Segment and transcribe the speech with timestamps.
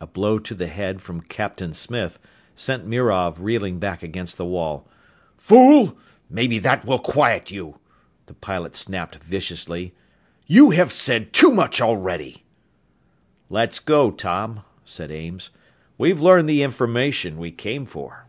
[0.00, 2.18] A blow to the head from "Captain Smith"
[2.56, 4.88] sent Mirov reeling back against the wall.
[5.36, 5.96] "Fool!
[6.28, 7.78] Maybe that will quiet you!"
[8.26, 9.94] the pilot snapped viciously.
[10.48, 12.42] "You have said too much already!"
[13.48, 15.50] "Let's go, Tom," said Ames.
[15.96, 18.26] "We've learned the information we came for."